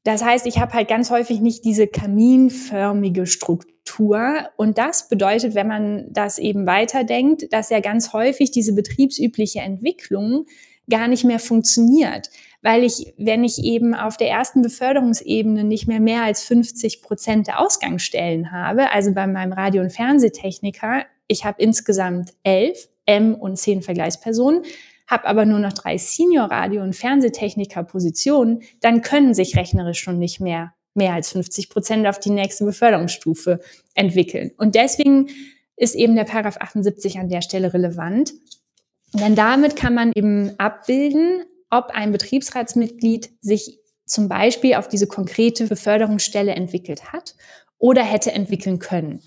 Das 0.05 0.25
heißt, 0.25 0.47
ich 0.47 0.59
habe 0.59 0.73
halt 0.73 0.89
ganz 0.89 1.11
häufig 1.11 1.41
nicht 1.41 1.65
diese 1.65 1.87
kaminförmige 1.87 3.27
Struktur. 3.27 4.49
Und 4.57 4.79
das 4.79 5.09
bedeutet, 5.09 5.55
wenn 5.55 5.69
man 5.69 6.07
das 6.11 6.39
eben 6.39 6.67
weiterdenkt, 6.67 7.53
dass 7.53 7.71
ja 7.71 7.81
ganz 7.81 8.13
häufig 8.13 8.51
diese 8.51 8.75
betriebsübliche 8.75 9.61
Entwicklung 9.61 10.47
gar 10.91 11.07
nicht 11.07 11.25
mehr 11.25 11.39
funktioniert. 11.39 12.31
Weil 12.63 12.83
ich, 12.83 13.15
wenn 13.17 13.45
ich 13.45 13.63
eben 13.63 13.95
auf 13.95 14.17
der 14.17 14.29
ersten 14.29 14.63
Beförderungsebene 14.63 15.63
nicht 15.65 15.87
mehr 15.87 16.01
mehr 16.01 16.25
als 16.25 16.43
50 16.45 17.03
Prozent 17.03 17.47
der 17.47 17.61
Ausgangsstellen 17.61 18.51
habe, 18.51 18.91
also 18.91 19.13
bei 19.13 19.27
meinem 19.27 19.53
Radio- 19.53 19.83
und 19.83 19.93
Fernsehtechniker, 19.93 21.05
ich 21.29 21.45
habe 21.45 21.63
insgesamt 21.63 22.35
elf 22.43 22.89
M- 23.07 23.35
und 23.35 23.57
zehn 23.57 23.83
Vergleichspersonen, 23.83 24.63
habe 25.13 25.27
aber 25.27 25.47
nur 25.47 25.61
noch 25.61 25.73
drei 25.73 25.97
Senior-Radio- 25.99 26.83
und 26.83 26.97
Fernsehtechniker-Positionen, 26.97 28.63
dann 28.81 29.03
können 29.03 29.35
sich 29.35 29.57
rechnerisch 29.57 30.01
schon 30.01 30.19
nicht 30.19 30.41
mehr 30.41 30.75
mehr 30.95 31.15
als 31.15 31.31
50 31.31 31.71
Prozent 31.71 32.07
auf 32.07 32.19
die 32.19 32.31
nächste 32.31 32.65
Beförderungsstufe 32.65 33.61
entwickeln. 33.95 34.51
Und 34.59 34.75
deswegen 34.75 35.29
ist 35.77 35.95
eben 35.95 36.15
der 36.15 36.25
Paragraph 36.25 36.59
78 36.59 37.19
an 37.19 37.29
der 37.29 37.43
Stelle 37.43 37.73
relevant. 37.73 38.35
Denn 39.15 39.35
damit 39.35 39.77
kann 39.77 39.95
man 39.95 40.13
eben 40.15 40.53
abbilden, 40.59 41.45
ob 41.71 41.91
ein 41.93 42.13
Betriebsratsmitglied 42.13 43.31
sich 43.41 43.79
zum 44.05 44.29
Beispiel 44.29 44.75
auf 44.75 44.89
diese 44.89 45.07
konkrete 45.07 45.67
Beförderungsstelle 45.67 46.53
entwickelt 46.53 47.13
hat 47.13 47.35
oder 47.79 48.03
hätte 48.03 48.33
entwickeln 48.33 48.79
können. 48.79 49.23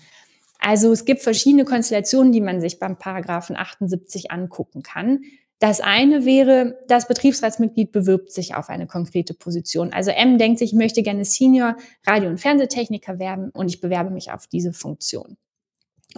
Also 0.58 0.92
es 0.92 1.04
gibt 1.04 1.22
verschiedene 1.22 1.64
Konstellationen, 1.64 2.32
die 2.32 2.40
man 2.40 2.60
sich 2.60 2.78
beim 2.78 2.96
Paragraphen 2.98 3.56
78 3.56 4.30
angucken 4.30 4.82
kann. 4.82 5.22
Das 5.58 5.80
eine 5.80 6.26
wäre, 6.26 6.78
das 6.86 7.08
Betriebsratsmitglied 7.08 7.90
bewirbt 7.90 8.30
sich 8.30 8.54
auf 8.54 8.68
eine 8.68 8.86
konkrete 8.86 9.32
Position. 9.32 9.92
Also 9.92 10.10
M 10.10 10.36
denkt 10.36 10.58
sich, 10.58 10.72
ich 10.72 10.78
möchte 10.78 11.02
gerne 11.02 11.24
Senior 11.24 11.76
Radio- 12.06 12.28
und 12.28 12.38
Fernsehtechniker 12.38 13.18
werden 13.18 13.50
und 13.50 13.68
ich 13.68 13.80
bewerbe 13.80 14.10
mich 14.10 14.32
auf 14.32 14.46
diese 14.46 14.74
Funktion. 14.74 15.38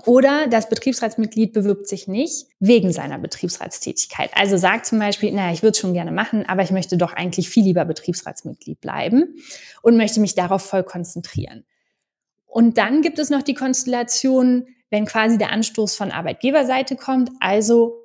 Oder 0.07 0.47
das 0.49 0.69
Betriebsratsmitglied 0.69 1.53
bewirbt 1.53 1.89
sich 1.89 2.09
nicht 2.09 2.47
wegen 2.61 2.93
seiner 2.93 3.19
Betriebsratstätigkeit. 3.19 4.31
Also 4.35 4.57
sagt 4.57 4.87
zum 4.87 4.99
Beispiel, 4.99 5.33
naja, 5.33 5.53
ich 5.53 5.63
würde 5.63 5.73
es 5.73 5.79
schon 5.79 5.95
gerne 5.95 6.13
machen, 6.13 6.45
aber 6.47 6.63
ich 6.63 6.71
möchte 6.71 6.97
doch 6.97 7.13
eigentlich 7.13 7.49
viel 7.49 7.65
lieber 7.65 7.85
Betriebsratsmitglied 7.85 8.81
bleiben 8.81 9.37
und 9.83 9.97
möchte 9.97 10.21
mich 10.21 10.35
darauf 10.35 10.63
voll 10.63 10.85
konzentrieren. 10.85 11.65
Und 12.47 12.79
dann 12.79 13.03
gibt 13.03 13.19
es 13.19 13.31
noch 13.31 13.43
die 13.43 13.55
Konstellation, 13.55 14.67
wenn 14.91 15.05
quasi 15.05 15.37
der 15.37 15.53
Anstoß 15.53 15.97
von 15.97 16.11
Arbeitgeberseite 16.11 16.97
kommt, 16.97 17.31
also 17.41 18.03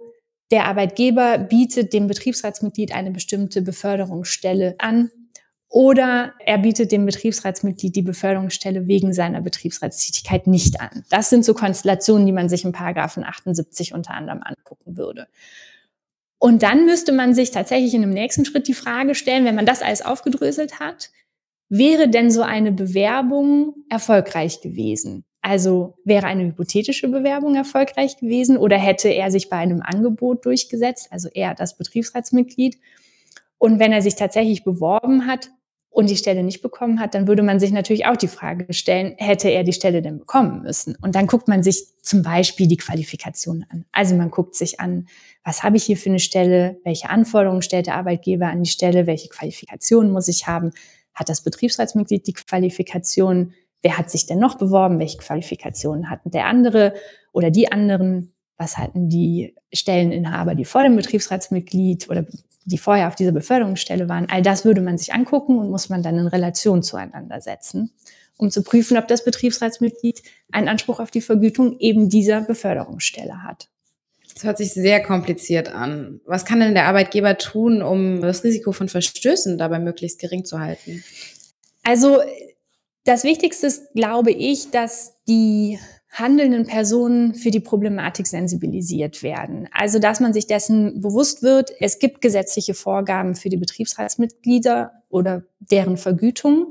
der 0.53 0.67
Arbeitgeber 0.67 1.39
bietet 1.39 1.93
dem 1.93 2.05
Betriebsratsmitglied 2.05 2.93
eine 2.93 3.09
bestimmte 3.09 3.63
Beförderungsstelle 3.63 4.75
an 4.77 5.09
oder 5.67 6.35
er 6.45 6.59
bietet 6.59 6.91
dem 6.91 7.07
Betriebsratsmitglied 7.07 7.95
die 7.95 8.03
Beförderungsstelle 8.03 8.85
wegen 8.85 9.15
seiner 9.15 9.41
Betriebsratstätigkeit 9.41 10.45
nicht 10.45 10.79
an. 10.79 11.05
Das 11.09 11.31
sind 11.31 11.43
so 11.43 11.55
Konstellationen, 11.55 12.27
die 12.27 12.31
man 12.31 12.49
sich 12.49 12.65
im 12.65 12.71
Paragraphen 12.71 13.23
78 13.23 13.95
unter 13.95 14.13
anderem 14.13 14.43
angucken 14.43 14.95
würde. 14.95 15.25
Und 16.37 16.61
dann 16.61 16.85
müsste 16.85 17.13
man 17.13 17.33
sich 17.33 17.49
tatsächlich 17.49 17.95
in 17.95 18.03
einem 18.03 18.13
nächsten 18.13 18.45
Schritt 18.45 18.67
die 18.67 18.75
Frage 18.75 19.15
stellen, 19.15 19.45
wenn 19.45 19.55
man 19.55 19.65
das 19.65 19.81
alles 19.81 20.03
aufgedröselt 20.03 20.79
hat, 20.79 21.09
wäre 21.67 22.09
denn 22.09 22.29
so 22.29 22.43
eine 22.43 22.71
Bewerbung 22.71 23.73
erfolgreich 23.89 24.61
gewesen? 24.61 25.25
Also 25.43 25.95
wäre 26.05 26.25
eine 26.25 26.45
hypothetische 26.45 27.09
Bewerbung 27.09 27.55
erfolgreich 27.55 28.17
gewesen 28.17 28.55
oder 28.55 28.77
hätte 28.77 29.09
er 29.09 29.29
sich 29.29 29.49
bei 29.49 29.57
einem 29.57 29.81
Angebot 29.81 30.45
durchgesetzt, 30.45 31.09
also 31.11 31.27
er 31.33 31.53
das 31.53 31.77
Betriebsratsmitglied. 31.77 32.79
Und 33.57 33.77
wenn 33.77 33.91
er 33.91 34.01
sich 34.01 34.15
tatsächlich 34.15 34.63
beworben 34.63 35.27
hat 35.27 35.51
und 35.89 36.09
die 36.09 36.15
Stelle 36.15 36.43
nicht 36.43 36.61
bekommen 36.61 37.01
hat, 37.01 37.13
dann 37.13 37.27
würde 37.27 37.43
man 37.43 37.59
sich 37.59 37.71
natürlich 37.73 38.05
auch 38.05 38.15
die 38.15 38.29
Frage 38.29 38.71
stellen, 38.73 39.15
hätte 39.17 39.49
er 39.49 39.65
die 39.65 39.73
Stelle 39.73 40.01
denn 40.01 40.17
bekommen 40.17 40.61
müssen? 40.61 40.95
Und 41.01 41.13
dann 41.13 41.27
guckt 41.27 41.49
man 41.49 41.61
sich 41.61 41.87
zum 42.01 42.21
Beispiel 42.21 42.67
die 42.67 42.77
Qualifikation 42.77 43.65
an. 43.69 43.83
Also 43.91 44.15
man 44.15 44.31
guckt 44.31 44.55
sich 44.55 44.79
an, 44.79 45.07
was 45.43 45.61
habe 45.61 45.75
ich 45.75 45.83
hier 45.83 45.97
für 45.97 46.09
eine 46.09 46.19
Stelle? 46.19 46.79
Welche 46.85 47.09
Anforderungen 47.09 47.61
stellt 47.61 47.87
der 47.87 47.95
Arbeitgeber 47.95 48.47
an 48.47 48.63
die 48.63 48.69
Stelle? 48.69 49.07
Welche 49.07 49.27
Qualifikationen 49.27 50.09
muss 50.09 50.29
ich 50.29 50.47
haben? 50.47 50.71
Hat 51.13 51.27
das 51.27 51.43
Betriebsratsmitglied 51.43 52.25
die 52.25 52.33
Qualifikation? 52.33 53.53
Wer 53.83 53.97
hat 53.97 54.09
sich 54.09 54.25
denn 54.25 54.39
noch 54.39 54.57
beworben, 54.57 54.97
welche 54.97 55.17
Qualifikationen 55.17 56.09
hatten 56.09 56.31
der 56.31 56.45
andere 56.45 56.93
oder 57.31 57.51
die 57.51 57.71
anderen, 57.71 58.33
was 58.57 58.77
hatten 58.77 59.09
die 59.09 59.55
Stelleninhaber, 59.71 60.55
die 60.55 60.65
vor 60.65 60.83
dem 60.83 60.95
Betriebsratsmitglied 60.95 62.09
oder 62.09 62.25
die 62.65 62.77
vorher 62.77 63.09
auf 63.09 63.15
dieser 63.15 63.33
Beförderungsstelle 63.33 64.07
waren. 64.07 64.29
All 64.29 64.41
das 64.41 64.63
würde 64.63 64.81
man 64.81 64.97
sich 64.97 65.13
angucken 65.13 65.57
und 65.57 65.69
muss 65.69 65.89
man 65.89 66.01
dann 66.01 66.17
in 66.17 66.27
Relation 66.27 66.81
zueinander 66.81 67.41
setzen, 67.41 67.91
um 68.37 68.49
zu 68.49 68.63
prüfen, 68.63 68.97
ob 68.97 69.07
das 69.09 69.25
Betriebsratsmitglied 69.25 70.23
einen 70.51 70.69
Anspruch 70.69 71.01
auf 71.01 71.11
die 71.11 71.21
Vergütung 71.21 71.77
eben 71.79 72.09
dieser 72.09 72.41
Beförderungsstelle 72.41 73.43
hat. 73.43 73.67
Das 74.33 74.45
hört 74.45 74.57
sich 74.57 74.73
sehr 74.73 75.03
kompliziert 75.03 75.73
an. 75.73 76.21
Was 76.25 76.45
kann 76.45 76.59
denn 76.59 76.73
der 76.73 76.85
Arbeitgeber 76.85 77.37
tun, 77.37 77.81
um 77.81 78.21
das 78.21 78.43
Risiko 78.43 78.71
von 78.71 78.87
Verstößen 78.87 79.57
dabei 79.57 79.79
möglichst 79.79 80.19
gering 80.19 80.45
zu 80.45 80.59
halten? 80.59 81.03
Also 81.83 82.19
das 83.03 83.23
Wichtigste 83.23 83.67
ist, 83.67 83.93
glaube 83.93 84.31
ich, 84.31 84.71
dass 84.71 85.17
die 85.27 85.79
handelnden 86.09 86.65
Personen 86.67 87.33
für 87.33 87.49
die 87.49 87.59
Problematik 87.59 88.27
sensibilisiert 88.27 89.23
werden. 89.23 89.67
Also, 89.71 89.99
dass 89.99 90.19
man 90.19 90.31
sich 90.31 90.45
dessen 90.45 91.01
bewusst 91.01 91.41
wird, 91.41 91.71
es 91.79 91.97
gibt 91.97 92.21
gesetzliche 92.21 92.75
Vorgaben 92.75 93.35
für 93.35 93.49
die 93.49 93.57
Betriebsratsmitglieder 93.57 94.91
oder 95.09 95.43
deren 95.59 95.97
Vergütung 95.97 96.69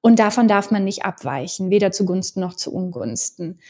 und 0.00 0.18
davon 0.18 0.48
darf 0.48 0.70
man 0.70 0.84
nicht 0.84 1.04
abweichen, 1.04 1.70
weder 1.70 1.92
zugunsten 1.92 2.40
noch 2.40 2.54
zu 2.54 2.72
Ungunsten. 2.74 3.60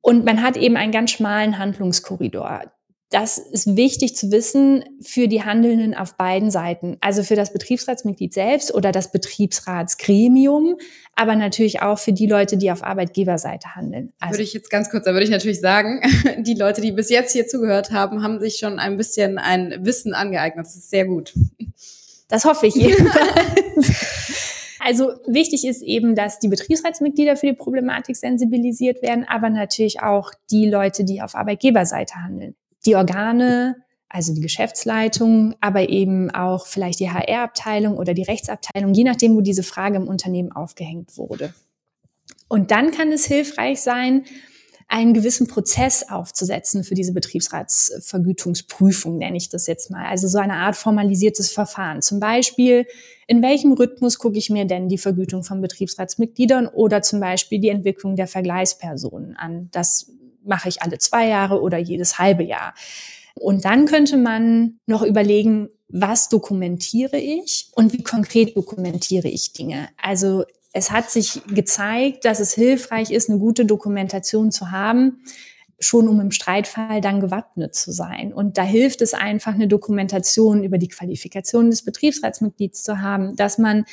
Und 0.00 0.24
man 0.24 0.42
hat 0.42 0.56
eben 0.56 0.76
einen 0.76 0.92
ganz 0.92 1.10
schmalen 1.10 1.58
Handlungskorridor 1.58 2.72
das 3.10 3.38
ist 3.38 3.74
wichtig 3.74 4.16
zu 4.16 4.30
wissen 4.30 4.84
für 5.00 5.28
die 5.28 5.42
Handelnden 5.42 5.94
auf 5.94 6.16
beiden 6.16 6.50
Seiten. 6.50 6.98
Also 7.00 7.22
für 7.22 7.36
das 7.36 7.54
Betriebsratsmitglied 7.54 8.34
selbst 8.34 8.74
oder 8.74 8.92
das 8.92 9.10
Betriebsratsgremium, 9.12 10.76
aber 11.14 11.34
natürlich 11.34 11.80
auch 11.80 11.98
für 11.98 12.12
die 12.12 12.26
Leute, 12.26 12.58
die 12.58 12.70
auf 12.70 12.84
Arbeitgeberseite 12.84 13.74
handeln. 13.74 14.12
Also 14.20 14.34
würde 14.34 14.42
ich 14.42 14.52
jetzt 14.52 14.68
ganz 14.68 14.90
kurz, 14.90 15.06
da 15.06 15.12
würde 15.12 15.24
ich 15.24 15.30
natürlich 15.30 15.60
sagen, 15.60 16.02
die 16.40 16.54
Leute, 16.54 16.82
die 16.82 16.92
bis 16.92 17.08
jetzt 17.08 17.32
hier 17.32 17.46
zugehört 17.46 17.92
haben, 17.92 18.22
haben 18.22 18.40
sich 18.40 18.58
schon 18.58 18.78
ein 18.78 18.98
bisschen 18.98 19.38
ein 19.38 19.86
Wissen 19.86 20.12
angeeignet. 20.12 20.66
Das 20.66 20.76
ist 20.76 20.90
sehr 20.90 21.06
gut. 21.06 21.32
Das 22.28 22.44
hoffe 22.44 22.66
ich 22.66 22.74
jedenfalls. 22.74 24.04
Also 24.80 25.10
wichtig 25.26 25.66
ist 25.66 25.82
eben, 25.82 26.14
dass 26.14 26.38
die 26.38 26.48
Betriebsratsmitglieder 26.48 27.36
für 27.36 27.48
die 27.48 27.52
Problematik 27.52 28.16
sensibilisiert 28.16 29.02
werden, 29.02 29.26
aber 29.28 29.50
natürlich 29.50 30.00
auch 30.00 30.30
die 30.50 30.66
Leute, 30.66 31.04
die 31.04 31.20
auf 31.20 31.34
Arbeitgeberseite 31.34 32.14
handeln 32.14 32.54
die 32.88 32.96
Organe, 32.96 33.76
also 34.08 34.34
die 34.34 34.40
Geschäftsleitung, 34.40 35.54
aber 35.60 35.90
eben 35.90 36.30
auch 36.30 36.66
vielleicht 36.66 36.98
die 37.00 37.10
HR-Abteilung 37.10 37.98
oder 37.98 38.14
die 38.14 38.22
Rechtsabteilung, 38.22 38.94
je 38.94 39.04
nachdem, 39.04 39.36
wo 39.36 39.42
diese 39.42 39.62
Frage 39.62 39.96
im 39.96 40.08
Unternehmen 40.08 40.50
aufgehängt 40.50 41.16
wurde. 41.18 41.52
Und 42.48 42.70
dann 42.70 42.90
kann 42.90 43.12
es 43.12 43.26
hilfreich 43.26 43.82
sein, 43.82 44.24
einen 44.88 45.12
gewissen 45.12 45.46
Prozess 45.46 46.08
aufzusetzen 46.08 46.82
für 46.82 46.94
diese 46.94 47.12
Betriebsratsvergütungsprüfung, 47.12 49.18
nenne 49.18 49.36
ich 49.36 49.50
das 49.50 49.66
jetzt 49.66 49.90
mal. 49.90 50.06
Also 50.06 50.28
so 50.28 50.38
eine 50.38 50.54
Art 50.54 50.76
formalisiertes 50.76 51.52
Verfahren. 51.52 52.00
Zum 52.00 52.20
Beispiel, 52.20 52.86
in 53.26 53.42
welchem 53.42 53.72
Rhythmus 53.72 54.18
gucke 54.18 54.38
ich 54.38 54.48
mir 54.48 54.64
denn 54.64 54.88
die 54.88 54.96
Vergütung 54.96 55.44
von 55.44 55.60
Betriebsratsmitgliedern 55.60 56.66
oder 56.66 57.02
zum 57.02 57.20
Beispiel 57.20 57.60
die 57.60 57.68
Entwicklung 57.68 58.16
der 58.16 58.26
Vergleichspersonen 58.26 59.36
an? 59.36 59.68
Das 59.72 60.10
mache 60.42 60.70
ich 60.70 60.80
alle 60.80 60.96
zwei 60.96 61.28
Jahre 61.28 61.60
oder 61.60 61.76
jedes 61.76 62.18
halbe 62.18 62.42
Jahr. 62.42 62.72
Und 63.34 63.66
dann 63.66 63.84
könnte 63.84 64.16
man 64.16 64.78
noch 64.86 65.02
überlegen, 65.02 65.68
was 65.88 66.30
dokumentiere 66.30 67.18
ich 67.18 67.70
und 67.74 67.92
wie 67.92 68.02
konkret 68.02 68.56
dokumentiere 68.56 69.28
ich 69.28 69.52
Dinge. 69.52 69.90
Also 70.00 70.44
es 70.72 70.90
hat 70.90 71.10
sich 71.10 71.42
gezeigt, 71.46 72.24
dass 72.24 72.40
es 72.40 72.52
hilfreich 72.52 73.10
ist, 73.10 73.30
eine 73.30 73.38
gute 73.38 73.64
Dokumentation 73.64 74.50
zu 74.50 74.70
haben, 74.70 75.22
schon 75.80 76.08
um 76.08 76.20
im 76.20 76.32
Streitfall 76.32 77.00
dann 77.00 77.20
gewappnet 77.20 77.74
zu 77.74 77.92
sein. 77.92 78.32
Und 78.32 78.58
da 78.58 78.62
hilft 78.62 79.00
es 79.00 79.14
einfach, 79.14 79.54
eine 79.54 79.68
Dokumentation 79.68 80.64
über 80.64 80.76
die 80.78 80.88
Qualifikation 80.88 81.70
des 81.70 81.84
Betriebsratsmitglieds 81.84 82.82
zu 82.82 83.00
haben, 83.00 83.36
dass 83.36 83.58
man 83.58 83.84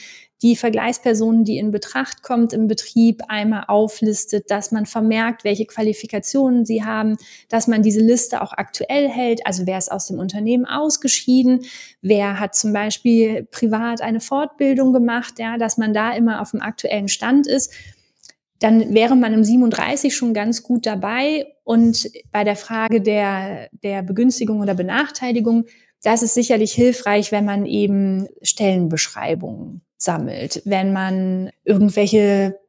die 0.42 0.56
Vergleichspersonen, 0.56 1.44
die 1.44 1.58
in 1.58 1.72
Betracht 1.72 2.22
kommt 2.22 2.54
im 2.54 2.68
Betrieb, 2.68 3.22
einmal 3.30 3.66
auflistet, 3.68 4.52
dass 4.52 4.72
man 4.72 4.86
vermerkt, 4.86 5.44
welche 5.44 5.66
Qualifikationen 5.66 6.66
sie 6.66 6.84
haben, 6.84 7.18
dass 7.50 7.68
man 7.68 7.84
diese 7.84 8.02
Liste 8.02 8.42
auch 8.42 8.52
aktuell 8.52 9.08
hält, 9.08 9.46
also 9.46 9.66
wer 9.66 9.78
ist 9.78 9.92
aus 9.92 10.08
dem 10.08 10.20
Unternehmen 10.20 10.66
ausgeschieden, 10.66 11.66
wer 12.02 12.40
hat 12.40 12.56
zum 12.56 12.74
Beispiel 12.74 13.48
privat 13.50 14.02
eine 14.02 14.20
Fortbildung 14.20 14.92
gemacht, 14.92 15.36
ja, 15.40 15.58
dass 15.58 15.78
man 15.78 15.94
da 15.94 16.14
immer 16.14 16.42
auf 16.42 16.52
dem 16.52 16.62
aktuellen 16.62 17.08
Stand 17.08 17.48
ist 17.48 17.72
dann 18.60 18.94
wäre 18.94 19.16
man 19.16 19.34
im 19.34 19.44
37 19.44 20.16
schon 20.16 20.34
ganz 20.34 20.64
gut 20.64 20.86
dabei. 20.86 21.46
Und 21.66 22.10
bei 22.32 22.44
der 22.44 22.56
Frage 22.56 23.02
der, 23.02 23.70
der 23.84 24.04
Begünstigung 24.04 24.62
oder 24.62 24.76
Benachteiligung, 24.76 25.66
das 26.04 26.22
ist 26.22 26.36
sicherlich 26.36 26.72
hilfreich, 26.72 27.32
wenn 27.32 27.44
man 27.44 27.66
eben 27.66 28.28
Stellenbeschreibungen 28.44 29.82
sammelt, 29.98 30.62
wenn 30.66 30.94
man 30.94 31.50
irgendwelche 31.64 32.60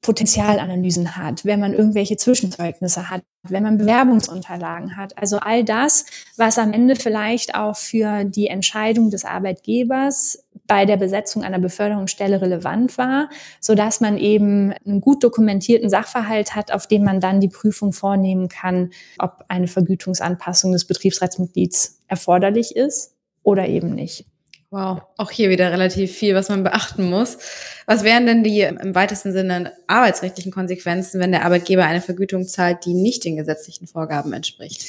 Potenzialanalysen 0.00 1.16
hat, 1.16 1.44
wenn 1.44 1.60
man 1.60 1.74
irgendwelche 1.74 2.16
Zwischenzeugnisse 2.16 3.10
hat, 3.10 3.22
wenn 3.42 3.62
man 3.62 3.76
Bewerbungsunterlagen 3.76 4.96
hat. 4.96 5.18
Also 5.18 5.38
all 5.38 5.62
das, 5.62 6.06
was 6.36 6.58
am 6.58 6.72
Ende 6.72 6.96
vielleicht 6.96 7.54
auch 7.54 7.76
für 7.76 8.24
die 8.24 8.46
Entscheidung 8.46 9.10
des 9.10 9.24
Arbeitgebers 9.24 10.45
bei 10.66 10.84
der 10.84 10.96
Besetzung 10.96 11.42
einer 11.42 11.58
Beförderungsstelle 11.58 12.40
relevant 12.40 12.98
war, 12.98 13.28
so 13.60 13.74
dass 13.74 14.00
man 14.00 14.18
eben 14.18 14.72
einen 14.84 15.00
gut 15.00 15.22
dokumentierten 15.22 15.88
Sachverhalt 15.88 16.54
hat, 16.54 16.72
auf 16.72 16.86
dem 16.86 17.04
man 17.04 17.20
dann 17.20 17.40
die 17.40 17.48
Prüfung 17.48 17.92
vornehmen 17.92 18.48
kann, 18.48 18.90
ob 19.18 19.44
eine 19.48 19.68
Vergütungsanpassung 19.68 20.72
des 20.72 20.86
Betriebsratsmitglieds 20.86 22.00
erforderlich 22.08 22.76
ist 22.76 23.14
oder 23.42 23.66
eben 23.68 23.94
nicht. 23.94 24.26
Wow, 24.70 25.02
auch 25.16 25.30
hier 25.30 25.48
wieder 25.48 25.70
relativ 25.70 26.12
viel, 26.12 26.34
was 26.34 26.48
man 26.48 26.64
beachten 26.64 27.08
muss. 27.08 27.38
Was 27.86 28.02
wären 28.02 28.26
denn 28.26 28.42
die 28.42 28.62
im 28.62 28.96
weitesten 28.96 29.32
Sinne 29.32 29.72
arbeitsrechtlichen 29.86 30.50
Konsequenzen, 30.50 31.20
wenn 31.20 31.30
der 31.30 31.44
Arbeitgeber 31.44 31.84
eine 31.84 32.00
Vergütung 32.00 32.46
zahlt, 32.46 32.84
die 32.84 32.92
nicht 32.92 33.24
den 33.24 33.36
gesetzlichen 33.36 33.86
Vorgaben 33.86 34.32
entspricht? 34.32 34.84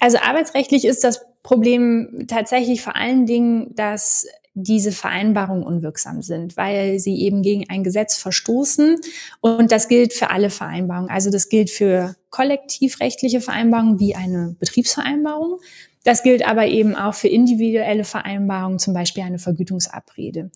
Also 0.00 0.18
arbeitsrechtlich 0.18 0.84
ist 0.84 1.04
das 1.04 1.24
Problem 1.42 2.26
tatsächlich 2.26 2.82
vor 2.82 2.96
allen 2.96 3.24
Dingen, 3.24 3.72
dass 3.76 4.26
diese 4.54 4.92
Vereinbarungen 4.92 5.62
unwirksam 5.62 6.22
sind, 6.22 6.56
weil 6.56 6.98
sie 6.98 7.20
eben 7.20 7.42
gegen 7.42 7.70
ein 7.70 7.84
Gesetz 7.84 8.16
verstoßen. 8.16 8.96
Und 9.40 9.72
das 9.72 9.88
gilt 9.88 10.12
für 10.12 10.30
alle 10.30 10.50
Vereinbarungen. 10.50 11.10
Also 11.10 11.30
das 11.30 11.48
gilt 11.48 11.70
für 11.70 12.16
kollektivrechtliche 12.30 13.40
Vereinbarungen 13.40 14.00
wie 14.00 14.14
eine 14.14 14.56
Betriebsvereinbarung. 14.58 15.60
Das 16.04 16.22
gilt 16.22 16.46
aber 16.46 16.66
eben 16.66 16.96
auch 16.96 17.14
für 17.14 17.28
individuelle 17.28 18.04
Vereinbarungen, 18.04 18.78
zum 18.78 18.94
Beispiel 18.94 19.22
eine 19.22 19.38
Vergütungsabrede. 19.38 20.50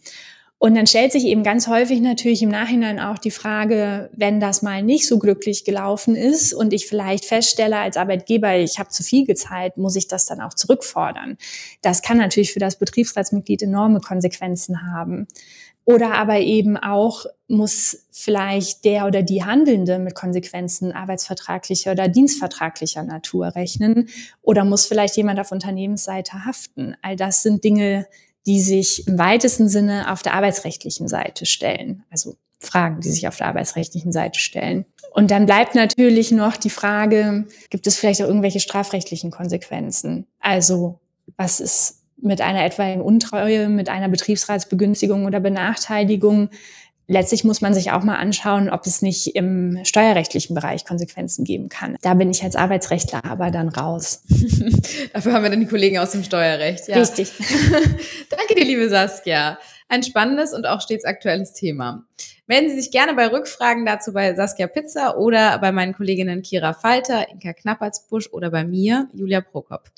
Und 0.64 0.76
dann 0.76 0.86
stellt 0.86 1.12
sich 1.12 1.26
eben 1.26 1.42
ganz 1.42 1.68
häufig 1.68 2.00
natürlich 2.00 2.40
im 2.40 2.48
Nachhinein 2.48 2.98
auch 2.98 3.18
die 3.18 3.30
Frage, 3.30 4.08
wenn 4.16 4.40
das 4.40 4.62
mal 4.62 4.82
nicht 4.82 5.06
so 5.06 5.18
glücklich 5.18 5.66
gelaufen 5.66 6.16
ist 6.16 6.54
und 6.54 6.72
ich 6.72 6.86
vielleicht 6.86 7.26
feststelle 7.26 7.76
als 7.76 7.98
Arbeitgeber, 7.98 8.56
ich 8.56 8.78
habe 8.78 8.88
zu 8.88 9.02
viel 9.02 9.26
gezahlt, 9.26 9.76
muss 9.76 9.94
ich 9.94 10.08
das 10.08 10.24
dann 10.24 10.40
auch 10.40 10.54
zurückfordern. 10.54 11.36
Das 11.82 12.00
kann 12.00 12.16
natürlich 12.16 12.54
für 12.54 12.60
das 12.60 12.78
Betriebsratsmitglied 12.78 13.60
enorme 13.60 14.00
Konsequenzen 14.00 14.90
haben. 14.90 15.26
Oder 15.84 16.14
aber 16.14 16.38
eben 16.38 16.78
auch 16.78 17.26
muss 17.46 18.06
vielleicht 18.10 18.86
der 18.86 19.04
oder 19.04 19.22
die 19.22 19.44
Handelnde 19.44 19.98
mit 19.98 20.14
Konsequenzen 20.14 20.92
arbeitsvertraglicher 20.92 21.92
oder 21.92 22.08
dienstvertraglicher 22.08 23.02
Natur 23.02 23.54
rechnen 23.54 24.08
oder 24.40 24.64
muss 24.64 24.86
vielleicht 24.86 25.18
jemand 25.18 25.40
auf 25.40 25.52
Unternehmensseite 25.52 26.46
haften. 26.46 26.96
All 27.02 27.16
das 27.16 27.42
sind 27.42 27.64
Dinge, 27.64 28.06
die 28.46 28.60
sich 28.60 29.06
im 29.06 29.18
weitesten 29.18 29.68
Sinne 29.68 30.10
auf 30.12 30.22
der 30.22 30.34
arbeitsrechtlichen 30.34 31.08
Seite 31.08 31.46
stellen. 31.46 32.04
Also 32.10 32.36
Fragen, 32.60 33.00
die 33.00 33.10
sich 33.10 33.28
auf 33.28 33.36
der 33.36 33.48
arbeitsrechtlichen 33.48 34.12
Seite 34.12 34.40
stellen. 34.40 34.86
Und 35.12 35.30
dann 35.30 35.46
bleibt 35.46 35.74
natürlich 35.74 36.32
noch 36.32 36.56
die 36.56 36.70
Frage, 36.70 37.46
gibt 37.70 37.86
es 37.86 37.96
vielleicht 37.96 38.22
auch 38.22 38.26
irgendwelche 38.26 38.60
strafrechtlichen 38.60 39.30
Konsequenzen? 39.30 40.26
Also 40.40 40.98
was 41.36 41.60
ist 41.60 42.04
mit 42.16 42.40
einer 42.40 42.64
etwaigen 42.64 43.02
Untreue, 43.02 43.68
mit 43.68 43.88
einer 43.88 44.08
Betriebsratsbegünstigung 44.08 45.26
oder 45.26 45.40
Benachteiligung. 45.40 46.48
Letztlich 47.06 47.44
muss 47.44 47.60
man 47.60 47.74
sich 47.74 47.92
auch 47.92 48.02
mal 48.02 48.16
anschauen, 48.16 48.70
ob 48.70 48.86
es 48.86 49.02
nicht 49.02 49.36
im 49.36 49.80
steuerrechtlichen 49.84 50.54
Bereich 50.54 50.86
Konsequenzen 50.86 51.44
geben 51.44 51.68
kann. 51.68 51.96
Da 52.00 52.14
bin 52.14 52.30
ich 52.30 52.42
als 52.42 52.56
Arbeitsrechtler 52.56 53.24
aber 53.24 53.50
dann 53.50 53.68
raus. 53.68 54.22
Dafür 55.12 55.34
haben 55.34 55.42
wir 55.42 55.50
dann 55.50 55.60
die 55.60 55.66
Kollegen 55.66 55.98
aus 55.98 56.12
dem 56.12 56.24
Steuerrecht. 56.24 56.88
Ja. 56.88 56.96
Richtig. 56.96 57.32
Danke 58.30 58.54
dir, 58.56 58.64
liebe 58.64 58.88
Saskia. 58.88 59.58
Ein 59.88 60.02
spannendes 60.02 60.54
und 60.54 60.66
auch 60.66 60.80
stets 60.80 61.04
aktuelles 61.04 61.52
Thema. 61.52 62.04
Melden 62.46 62.70
Sie 62.70 62.80
sich 62.80 62.90
gerne 62.90 63.14
bei 63.14 63.26
Rückfragen 63.26 63.86
dazu 63.86 64.12
bei 64.12 64.34
Saskia 64.34 64.66
Pizza 64.66 65.18
oder 65.18 65.58
bei 65.58 65.72
meinen 65.72 65.94
Kolleginnen 65.94 66.42
Kira 66.42 66.74
Falter, 66.74 67.28
Inka 67.30 67.52
Knappertsbusch 67.52 68.28
oder 68.32 68.50
bei 68.50 68.64
mir, 68.64 69.08
Julia 69.14 69.40
Prokop. 69.40 69.90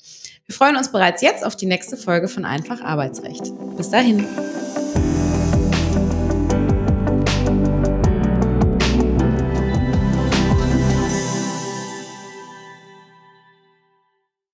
Wir 0.45 0.55
freuen 0.55 0.77
uns 0.77 0.91
bereits 0.91 1.21
jetzt 1.21 1.45
auf 1.45 1.55
die 1.55 1.65
nächste 1.65 1.97
Folge 1.97 2.27
von 2.27 2.45
Einfach 2.45 2.81
Arbeitsrecht. 2.81 3.51
Bis 3.75 3.89
dahin. 3.89 4.25